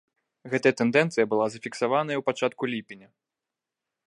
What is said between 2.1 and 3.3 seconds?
ў пачатку ліпеня.